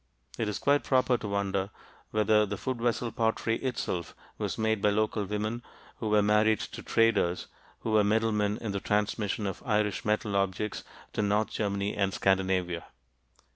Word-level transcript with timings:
It 0.39 0.49
is 0.49 0.57
quite 0.57 0.83
proper 0.83 1.15
to 1.19 1.27
wonder 1.27 1.69
whether 2.09 2.43
the 2.43 2.57
food 2.57 2.81
vessel 2.81 3.11
pottery 3.11 3.57
itself 3.57 4.15
was 4.39 4.57
made 4.57 4.81
by 4.81 4.89
local 4.89 5.25
women 5.25 5.61
who 5.97 6.09
were 6.09 6.23
married 6.23 6.59
to 6.61 6.81
traders 6.81 7.45
who 7.81 7.91
were 7.91 8.03
middlemen 8.03 8.57
in 8.57 8.71
the 8.71 8.79
transmission 8.79 9.45
of 9.45 9.61
Irish 9.63 10.03
metal 10.03 10.35
objects 10.35 10.83
to 11.13 11.21
north 11.21 11.51
Germany 11.51 11.95
and 11.95 12.15
Scandinavia. 12.15 12.85